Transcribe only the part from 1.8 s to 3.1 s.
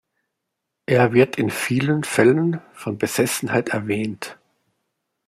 Fällen von